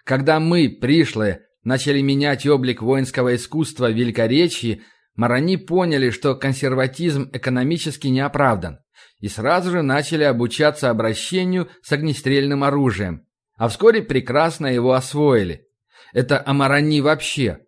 Когда 0.04 0.40
мы, 0.40 0.70
пришлые, 0.70 1.42
начали 1.64 2.02
менять 2.02 2.46
облик 2.48 2.82
воинского 2.82 3.36
искусства 3.36 3.90
в 3.90 3.96
Великоречии, 3.96 4.82
Марани 5.16 5.58
поняли, 5.58 6.10
что 6.10 6.36
консерватизм 6.36 7.30
экономически 7.34 8.08
не 8.08 8.22
оправдан, 8.22 8.80
и 9.20 9.28
сразу 9.28 9.70
же 9.70 9.82
начали 9.84 10.24
обучаться 10.24 10.90
обращению 10.90 11.70
с 11.84 11.92
огнестрельным 11.92 12.64
оружием, 12.64 13.28
а 13.58 13.68
вскоре 13.68 14.02
прекрасно 14.02 14.68
его 14.68 14.94
освоили. 14.94 15.68
Это 16.14 16.42
о 16.44 16.54
Марани 16.54 17.02
вообще– 17.02 17.60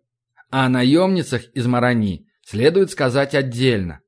а 0.54 0.66
о 0.66 0.68
наемницах 0.68 1.42
из 1.52 1.66
Марани 1.66 2.23
следует 2.44 2.90
сказать 2.90 3.34
отдельно. 3.34 4.00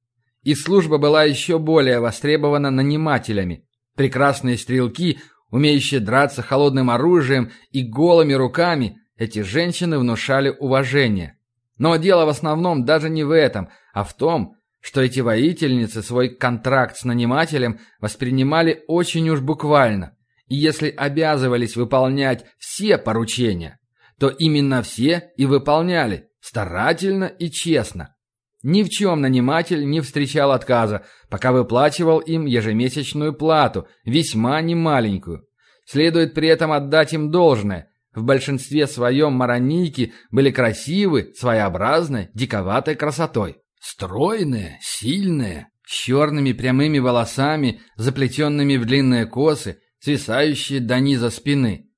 Их 0.43 0.59
служба 0.59 0.99
была 0.99 1.25
еще 1.25 1.59
более 1.59 2.01
востребована 2.01 2.71
нанимателями. 2.71 3.65
Прекрасные 3.97 4.59
стрелки, 4.59 5.19
умеющие 5.51 6.01
драться 6.01 6.43
холодным 6.43 6.91
оружием 6.91 7.51
и 7.71 7.83
голыми 7.83 8.35
руками, 8.35 8.99
эти 9.17 9.43
женщины 9.43 9.99
внушали 9.99 10.51
уважение. 10.51 11.39
Но 11.79 11.97
дело 11.97 12.27
в 12.27 12.29
основном 12.29 12.85
даже 12.85 13.09
не 13.09 13.25
в 13.25 13.31
этом, 13.31 13.71
а 13.93 14.05
в 14.05 14.15
том, 14.15 14.55
что 14.81 15.01
эти 15.01 15.21
воительницы 15.21 16.03
свой 16.03 16.29
контракт 16.29 16.97
с 16.97 17.05
нанимателем 17.05 17.81
воспринимали 18.01 18.85
очень 18.87 19.29
уж 19.31 19.41
буквально. 19.41 20.17
И 20.47 20.55
если 20.55 20.91
обязывались 20.91 21.75
выполнять 21.77 22.45
все 22.59 22.99
поручения, 22.99 23.79
то 24.19 24.29
именно 24.29 24.83
все 24.83 25.31
и 25.37 25.45
выполняли, 25.45 26.29
Старательно 26.47 27.25
и 27.25 27.51
честно. 27.51 28.15
Ни 28.63 28.83
в 28.83 28.89
чем 28.89 29.21
наниматель 29.21 29.89
не 29.89 30.01
встречал 30.01 30.53
отказа, 30.53 31.05
пока 31.29 31.53
выплачивал 31.53 32.19
им 32.19 32.47
ежемесячную 32.47 33.33
плату, 33.33 33.87
весьма 34.05 34.61
немаленькую. 34.61 35.47
Следует 35.85 36.35
при 36.35 36.49
этом 36.49 36.73
отдать 36.73 37.13
им 37.13 37.31
должное. 37.31 37.91
В 38.15 38.25
большинстве 38.25 38.87
своем 38.87 39.35
маронийки 39.35 40.15
были 40.31 40.51
красивы, 40.51 41.33
своеобразны, 41.37 42.31
диковатой 42.35 42.97
красотой. 42.97 43.59
Стройные, 43.79 44.79
сильные, 44.81 45.69
с 45.87 45.93
черными 45.93 46.53
прямыми 46.53 46.99
волосами, 46.99 47.83
заплетенными 47.97 48.79
в 48.79 48.87
длинные 48.87 49.27
косы, 49.27 49.79
свисающие 50.01 50.81
до 50.81 50.99
низа 50.99 51.31
спины. 51.31 51.91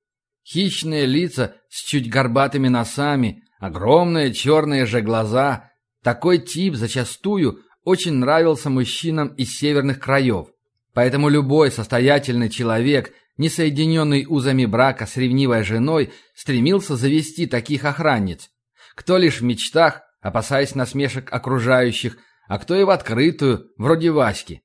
Хищные 0.43 1.05
лица 1.05 1.55
с 1.69 1.83
чуть 1.83 2.09
горбатыми 2.09 2.67
носами, 2.67 3.43
Огромные 3.59 4.33
черные 4.33 4.85
же 4.85 5.01
глаза. 5.01 5.68
Такой 6.03 6.37
тип 6.39 6.75
зачастую 6.75 7.59
очень 7.83 8.13
нравился 8.13 8.69
мужчинам 8.69 9.29
из 9.29 9.57
северных 9.57 9.99
краев. 9.99 10.47
Поэтому 10.93 11.29
любой 11.29 11.71
состоятельный 11.71 12.49
человек, 12.49 13.13
не 13.37 13.49
соединенный 13.49 14.25
узами 14.27 14.65
брака 14.65 15.05
с 15.05 15.17
ревнивой 15.17 15.63
женой, 15.63 16.11
стремился 16.35 16.95
завести 16.95 17.45
таких 17.45 17.85
охранниц. 17.85 18.49
Кто 18.95 19.17
лишь 19.17 19.39
в 19.39 19.43
мечтах, 19.43 20.01
опасаясь 20.21 20.75
насмешек 20.75 21.31
окружающих, 21.31 22.17
а 22.47 22.59
кто 22.59 22.75
и 22.75 22.83
в 22.83 22.89
открытую, 22.89 23.67
вроде 23.77 24.11
Васьки. 24.11 24.61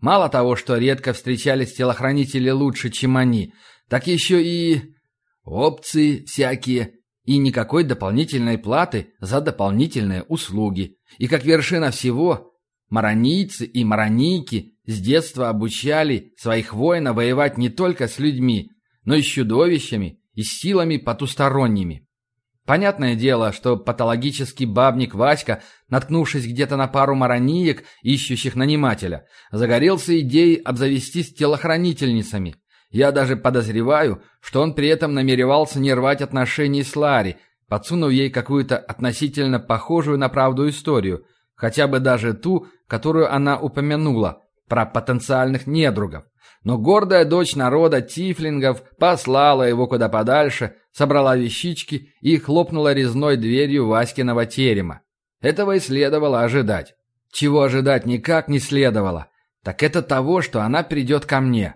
Мало 0.00 0.28
того, 0.28 0.56
что 0.56 0.76
редко 0.76 1.12
встречались 1.12 1.74
телохранители 1.74 2.50
лучше, 2.50 2.90
чем 2.90 3.16
они, 3.16 3.52
так 3.88 4.06
еще 4.06 4.42
и... 4.42 4.94
опции 5.44 6.24
всякие, 6.24 6.97
и 7.28 7.36
никакой 7.36 7.84
дополнительной 7.84 8.56
платы 8.56 9.08
за 9.20 9.42
дополнительные 9.42 10.22
услуги. 10.22 10.96
И 11.18 11.28
как 11.28 11.44
вершина 11.44 11.90
всего, 11.90 12.54
маронийцы 12.88 13.66
и 13.66 13.84
маронийки 13.84 14.78
с 14.86 14.98
детства 14.98 15.50
обучали 15.50 16.32
своих 16.38 16.72
воинов 16.72 17.16
воевать 17.16 17.58
не 17.58 17.68
только 17.68 18.08
с 18.08 18.18
людьми, 18.18 18.70
но 19.04 19.14
и 19.14 19.20
с 19.20 19.26
чудовищами 19.26 20.20
и 20.32 20.42
с 20.42 20.58
силами 20.58 20.96
потусторонними. 20.96 22.08
Понятное 22.64 23.14
дело, 23.14 23.52
что 23.52 23.76
патологический 23.76 24.64
бабник 24.64 25.14
Васька, 25.14 25.62
наткнувшись 25.90 26.46
где-то 26.46 26.78
на 26.78 26.86
пару 26.86 27.14
марониек, 27.14 27.84
ищущих 28.00 28.56
нанимателя, 28.56 29.26
загорелся 29.52 30.18
идеей 30.18 30.56
обзавестись 30.62 31.34
телохранительницами. 31.34 32.56
Я 32.90 33.12
даже 33.12 33.36
подозреваю, 33.36 34.22
что 34.40 34.62
он 34.62 34.74
при 34.74 34.88
этом 34.88 35.14
намеревался 35.14 35.78
не 35.78 35.92
рвать 35.92 36.22
отношений 36.22 36.82
с 36.82 36.96
Ларри, 36.96 37.36
подсунув 37.68 38.10
ей 38.10 38.30
какую-то 38.30 38.78
относительно 38.78 39.60
похожую 39.60 40.18
на 40.18 40.28
правду 40.28 40.68
историю, 40.68 41.24
хотя 41.54 41.86
бы 41.86 42.00
даже 42.00 42.32
ту, 42.32 42.66
которую 42.86 43.32
она 43.32 43.58
упомянула, 43.58 44.42
про 44.68 44.86
потенциальных 44.86 45.66
недругов. 45.66 46.24
Но 46.64 46.78
гордая 46.78 47.24
дочь 47.24 47.56
народа 47.56 48.00
Тифлингов 48.00 48.82
послала 48.98 49.62
его 49.62 49.86
куда 49.86 50.08
подальше, 50.08 50.74
собрала 50.92 51.36
вещички 51.36 52.12
и 52.20 52.36
хлопнула 52.38 52.92
резной 52.92 53.36
дверью 53.36 53.86
Васькиного 53.86 54.46
терема. 54.46 55.02
Этого 55.40 55.76
и 55.76 55.80
следовало 55.80 56.42
ожидать. 56.42 56.94
Чего 57.30 57.62
ожидать 57.62 58.06
никак 58.06 58.48
не 58.48 58.58
следовало. 58.58 59.28
Так 59.62 59.82
это 59.82 60.02
того, 60.02 60.42
что 60.42 60.62
она 60.62 60.82
придет 60.82 61.26
ко 61.26 61.40
мне. 61.40 61.74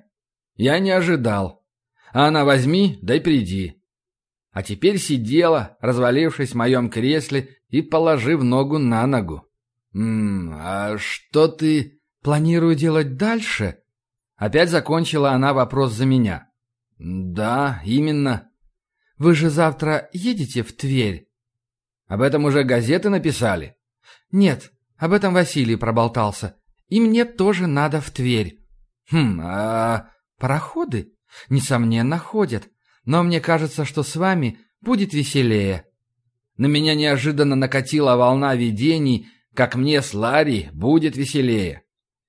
Я 0.54 0.78
не 0.78 0.90
ожидал. 0.90 1.64
А 2.12 2.26
она 2.26 2.44
возьми, 2.44 2.98
да 3.02 3.16
и 3.16 3.20
приди. 3.20 3.82
А 4.50 4.62
теперь 4.62 4.98
сидела, 4.98 5.78
развалившись 5.80 6.52
в 6.52 6.56
моем 6.56 6.90
кресле 6.90 7.56
и 7.68 7.80
положив 7.80 8.42
ногу 8.42 8.78
на 8.78 9.06
ногу. 9.06 9.48
«Ммм, 9.92 10.54
а 10.54 10.98
что 10.98 11.48
ты...» 11.48 11.98
«Планирую 12.22 12.76
делать 12.76 13.16
дальше?» 13.16 13.78
Опять 14.36 14.70
закончила 14.70 15.32
она 15.32 15.52
вопрос 15.52 15.92
за 15.92 16.06
меня. 16.06 16.48
«Да, 16.98 17.82
именно». 17.84 18.48
«Вы 19.18 19.34
же 19.34 19.50
завтра 19.50 20.08
едете 20.12 20.62
в 20.62 20.72
Тверь?» 20.72 21.28
«Об 22.06 22.20
этом 22.22 22.44
уже 22.44 22.62
газеты 22.62 23.08
написали?» 23.08 23.76
«Нет, 24.30 24.72
об 24.96 25.12
этом 25.12 25.34
Василий 25.34 25.76
проболтался. 25.76 26.56
И 26.88 27.00
мне 27.00 27.24
тоже 27.24 27.66
надо 27.66 28.00
в 28.00 28.10
Тверь». 28.10 28.58
«Хм, 29.10 29.40
а...» 29.42 30.10
«Пароходы?» 30.42 31.12
«Несомненно, 31.50 32.18
ходят. 32.18 32.68
Но 33.04 33.22
мне 33.22 33.40
кажется, 33.40 33.84
что 33.84 34.02
с 34.02 34.16
вами 34.16 34.58
будет 34.80 35.14
веселее». 35.14 35.84
На 36.56 36.66
меня 36.66 36.96
неожиданно 36.96 37.54
накатила 37.54 38.16
волна 38.16 38.56
видений, 38.56 39.28
как 39.54 39.76
мне 39.76 40.02
с 40.02 40.12
Ларри 40.14 40.68
будет 40.72 41.16
веселее. 41.16 41.82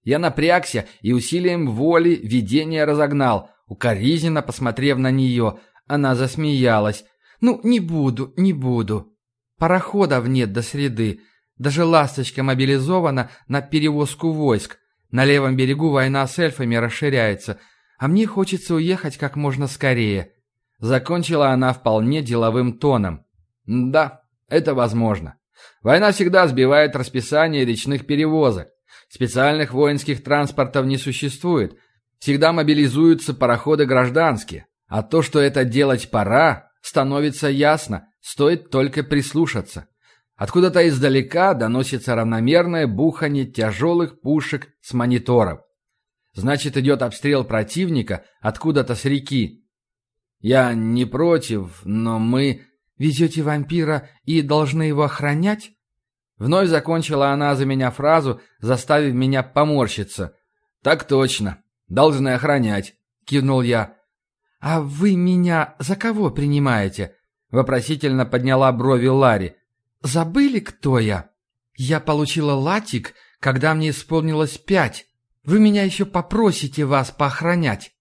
Я 0.04 0.20
напрягся 0.20 0.86
и 1.02 1.12
усилием 1.12 1.72
воли 1.72 2.12
видение 2.14 2.86
разогнал. 2.86 3.50
Укоризненно 3.66 4.44
посмотрев 4.44 5.00
на 5.00 5.10
нее, 5.10 5.58
она 5.88 6.14
засмеялась. 6.14 7.06
«Ну, 7.42 7.62
не 7.64 7.80
буду, 7.80 8.32
не 8.38 8.54
буду. 8.54 9.12
Пароходов 9.58 10.28
нет 10.28 10.54
до 10.54 10.62
среды. 10.62 11.22
Даже 11.58 11.84
«Ласточка» 11.84 12.44
мобилизована 12.44 13.32
на 13.48 13.62
перевозку 13.62 14.32
войск. 14.32 14.78
На 15.10 15.26
левом 15.26 15.56
берегу 15.56 15.90
война 15.90 16.28
с 16.28 16.38
эльфами 16.38 16.76
расширяется, 16.76 17.60
а 17.98 18.08
мне 18.08 18.26
хочется 18.26 18.76
уехать 18.76 19.18
как 19.18 19.36
можно 19.36 19.68
скорее». 19.68 20.34
Закончила 20.80 21.50
она 21.50 21.74
вполне 21.74 22.22
деловым 22.22 22.78
тоном. 22.78 23.26
«Да, 23.66 24.22
это 24.48 24.74
возможно. 24.74 25.38
Война 25.82 26.12
всегда 26.12 26.48
сбивает 26.48 26.96
расписание 26.96 27.66
речных 27.66 28.06
перевозок. 28.06 28.70
Специальных 29.10 29.74
воинских 29.74 30.24
транспортов 30.24 30.86
не 30.86 30.98
существует. 30.98 31.78
Всегда 32.20 32.52
мобилизуются 32.54 33.34
пароходы 33.34 33.86
гражданские. 33.86 34.66
А 34.88 35.04
то, 35.04 35.22
что 35.22 35.40
это 35.40 35.66
делать 35.66 36.10
пора, 36.10 36.70
становится 36.82 37.48
ясно, 37.48 38.08
стоит 38.22 38.70
только 38.70 39.04
прислушаться. 39.04 39.88
Откуда-то 40.36 40.88
издалека 40.88 41.54
доносится 41.54 42.16
равномерное 42.16 42.88
бухание 42.88 43.46
тяжелых 43.46 44.22
пушек 44.22 44.70
с 44.82 44.94
мониторов. 44.94 45.62
Значит, 46.34 46.78
идет 46.78 47.02
обстрел 47.02 47.44
противника 47.44 48.26
откуда-то 48.42 48.96
с 48.96 49.06
реки. 49.06 49.68
Я 50.40 50.74
не 50.74 51.06
против, 51.06 51.82
но 51.84 52.20
мы... 52.20 52.68
Везете 52.96 53.42
вампира 53.42 54.08
и 54.24 54.42
должны 54.42 54.84
его 54.84 55.04
охранять? 55.04 55.72
Вновь 56.38 56.70
закончила 56.70 57.32
она 57.32 57.56
за 57.56 57.66
меня 57.66 57.90
фразу, 57.90 58.40
заставив 58.60 59.14
меня 59.14 59.44
поморщиться. 59.44 60.36
«Так 60.84 61.06
точно. 61.06 61.64
Должны 61.88 62.30
охранять»,— 62.30 62.96
кивнул 63.26 63.62
я. 63.62 63.98
«А 64.60 64.82
вы 64.82 65.16
меня 65.16 65.76
за 65.80 65.96
кого 65.96 66.30
принимаете?»— 66.30 67.16
вопросительно 67.50 68.26
подняла 68.26 68.72
брови 68.72 69.08
Ларри. 69.08 69.56
«Забыли, 70.02 70.60
кто 70.60 71.00
я? 71.00 71.32
Я 71.76 72.00
получила 72.00 72.54
латик, 72.54 73.14
когда 73.40 73.74
мне 73.74 73.90
исполнилось 73.90 74.58
пять. 74.58 75.08
Вы 75.44 75.60
меня 75.60 75.84
еще 75.84 76.06
попросите 76.06 76.86
вас 76.86 77.12
поохранять». 77.12 77.92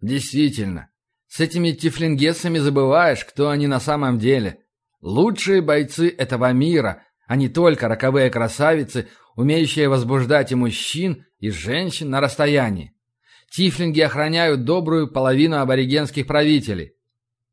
«Действительно. 0.00 0.90
С 1.26 1.40
этими 1.40 1.72
тифлингесами 1.72 2.58
забываешь, 2.58 3.24
кто 3.24 3.50
они 3.50 3.66
на 3.66 3.80
самом 3.80 4.18
деле. 4.18 4.60
Лучшие 5.00 5.60
бойцы 5.60 6.08
этого 6.08 6.52
мира— 6.52 7.02
а 7.28 7.36
не 7.36 7.48
только 7.48 7.88
роковые 7.88 8.30
красавицы, 8.30 9.06
умеющие 9.36 9.88
возбуждать 9.88 10.50
и 10.50 10.56
мужчин, 10.56 11.26
и 11.38 11.50
женщин 11.50 12.10
на 12.10 12.20
расстоянии. 12.20 12.94
Тифлинги 13.50 14.00
охраняют 14.00 14.64
добрую 14.64 15.12
половину 15.12 15.58
аборигенских 15.58 16.26
правителей. 16.26 16.94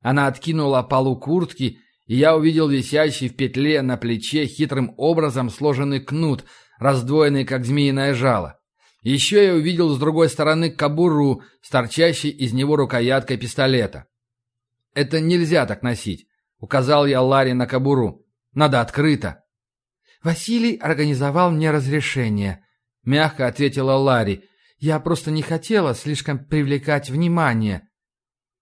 Она 0.02 0.28
откинула 0.28 0.82
полу 0.82 1.20
куртки, 1.20 1.80
и 2.08 2.16
я 2.16 2.36
увидел 2.36 2.70
висящий 2.70 3.28
в 3.28 3.36
петле 3.36 3.82
на 3.82 3.98
плече 3.98 4.46
хитрым 4.46 4.94
образом 4.98 5.50
сложенный 5.50 6.00
кнут, 6.00 6.46
раздвоенный 6.80 7.44
как 7.44 7.66
змеиное 7.66 8.14
жало. 8.14 8.60
Еще 9.06 9.46
я 9.46 9.54
увидел 9.54 9.90
с 9.90 10.00
другой 10.00 10.30
стороны 10.30 10.72
кобуру, 10.72 11.44
с 11.62 11.70
торчащей 11.70 12.32
из 12.32 12.54
него 12.54 12.76
рукояткой 12.76 13.38
пистолета. 13.38 14.08
«Это 14.96 15.20
нельзя 15.20 15.68
так 15.68 15.84
носить»,— 15.84 16.26
указал 16.58 17.06
я 17.06 17.22
Ларе 17.22 17.54
на 17.54 17.68
кобуру. 17.68 18.26
«Надо 18.56 18.82
открыто». 18.82 19.44
«Василий 20.24 20.76
организовал 20.78 21.52
мне 21.52 21.70
разрешение»,— 21.70 22.66
мягко 23.04 23.46
ответила 23.46 23.92
Ларри. 23.92 24.46
«Я 24.80 25.00
просто 25.00 25.30
не 25.30 25.44
хотела 25.44 25.94
слишком 25.94 26.44
привлекать 26.44 27.12
внимание». 27.12 27.88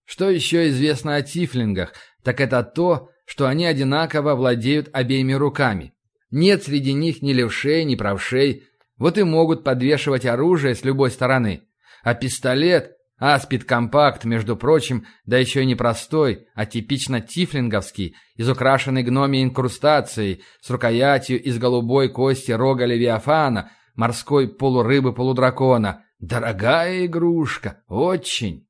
Что 0.04 0.30
еще 0.30 0.68
известно 0.68 1.16
о 1.16 1.22
тифлингах, 1.22 1.94
так 2.22 2.42
это 2.42 2.64
то, 2.64 3.08
что 3.26 3.48
они 3.48 3.66
одинаково 3.66 4.36
владеют 4.36 4.90
обеими 4.92 5.32
руками. 5.32 5.94
Нет 6.32 6.64
среди 6.64 6.92
них 6.92 7.22
ни 7.22 7.32
левшей, 7.32 7.86
ни 7.86 7.96
правшей, 7.96 8.68
вот 9.04 9.18
и 9.18 9.24
могут 9.24 9.66
подвешивать 9.66 10.26
оружие 10.26 10.76
с 10.76 10.86
любой 10.86 11.12
стороны. 11.12 11.64
А 12.04 12.14
пистолет 12.14 12.94
Аспид 13.20 13.66
компакт, 13.66 14.24
между 14.24 14.56
прочим, 14.56 15.06
да 15.26 15.38
еще 15.38 15.64
и 15.64 15.66
не 15.66 15.76
простой, 15.76 16.48
а 16.56 16.66
типично 16.66 17.20
тифлинговский, 17.20 18.16
из 18.38 18.48
украшенной 18.48 19.04
гномией 19.04 19.44
инкрустацией, 19.44 20.42
с 20.62 20.70
рукоятью 20.70 21.44
из 21.44 21.58
голубой 21.58 22.08
кости 22.08 22.54
рога 22.54 22.86
левиафана, 22.86 23.72
морской 23.94 24.48
полурыбы-полудракона. 24.48 26.06
Дорогая 26.20 27.06
игрушка, 27.06 27.84
очень. 27.90 28.70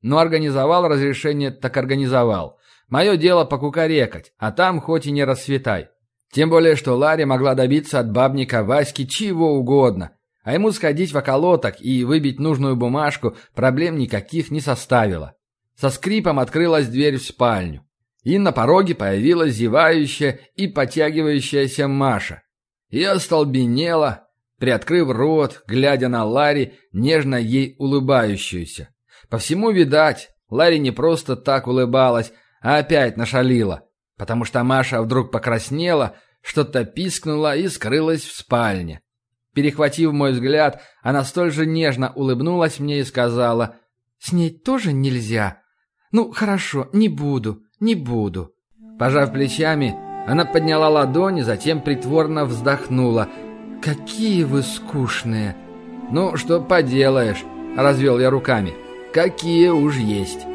Но 0.00 0.16
организовал 0.16 0.88
разрешение, 0.88 1.50
так 1.50 1.76
организовал. 1.76 2.58
Мое 2.88 3.18
дело 3.18 3.44
покукарекать, 3.44 4.32
а 4.38 4.50
там 4.50 4.80
хоть 4.80 5.04
и 5.04 5.10
не 5.10 5.24
расцветай. 5.24 5.88
Тем 6.34 6.50
более, 6.50 6.74
что 6.74 6.96
Ларри 6.96 7.24
могла 7.24 7.54
добиться 7.54 8.00
от 8.00 8.10
бабника 8.10 8.64
Васьки 8.64 9.06
чего 9.06 9.52
угодно, 9.52 10.10
а 10.42 10.52
ему 10.52 10.72
сходить 10.72 11.12
в 11.12 11.16
околоток 11.16 11.76
и 11.78 12.02
выбить 12.02 12.40
нужную 12.40 12.74
бумажку 12.74 13.36
проблем 13.54 13.96
никаких 13.98 14.50
не 14.50 14.60
составило. 14.60 15.36
Со 15.76 15.90
скрипом 15.90 16.40
открылась 16.40 16.88
дверь 16.88 17.18
в 17.18 17.22
спальню. 17.22 17.86
И 18.24 18.36
на 18.38 18.50
пороге 18.50 18.96
появилась 18.96 19.54
зевающая 19.54 20.40
и 20.56 20.66
потягивающаяся 20.66 21.86
Маша. 21.86 22.42
И 22.90 23.04
остолбенела, 23.04 24.26
приоткрыв 24.58 25.10
рот, 25.10 25.62
глядя 25.68 26.08
на 26.08 26.24
Ларри, 26.24 26.74
нежно 26.92 27.36
ей 27.36 27.76
улыбающуюся. 27.78 28.88
По 29.30 29.38
всему 29.38 29.70
видать, 29.70 30.30
Ларри 30.48 30.80
не 30.80 30.90
просто 30.90 31.36
так 31.36 31.68
улыбалась, 31.68 32.32
а 32.60 32.78
опять 32.78 33.16
нашалила, 33.16 33.84
потому 34.16 34.44
что 34.44 34.62
Маша 34.64 35.02
вдруг 35.02 35.30
покраснела, 35.30 36.16
что-то 36.40 36.84
пискнула 36.84 37.56
и 37.56 37.68
скрылась 37.68 38.22
в 38.22 38.36
спальне. 38.36 39.00
Перехватив 39.54 40.12
мой 40.12 40.32
взгляд, 40.32 40.82
она 41.02 41.24
столь 41.24 41.52
же 41.52 41.64
нежно 41.64 42.12
улыбнулась 42.14 42.80
мне 42.80 43.00
и 43.00 43.04
сказала, 43.04 43.76
«С 44.18 44.32
ней 44.32 44.50
тоже 44.50 44.92
нельзя? 44.92 45.62
Ну, 46.10 46.32
хорошо, 46.32 46.88
не 46.92 47.08
буду, 47.08 47.62
не 47.80 47.94
буду». 47.94 48.52
Пожав 48.98 49.32
плечами, 49.32 49.96
она 50.26 50.44
подняла 50.44 50.88
ладони, 50.88 51.42
затем 51.42 51.80
притворно 51.80 52.44
вздохнула. 52.44 53.28
«Какие 53.82 54.44
вы 54.44 54.62
скучные!» 54.62 55.56
«Ну, 56.10 56.36
что 56.36 56.60
поделаешь»,— 56.60 57.44
развел 57.76 58.18
я 58.18 58.30
руками. 58.30 58.74
«Какие 59.12 59.68
уж 59.68 59.96
есть!» 59.96 60.53